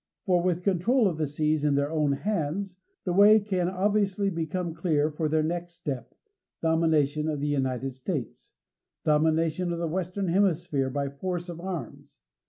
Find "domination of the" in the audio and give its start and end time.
6.59-7.45, 9.03-9.87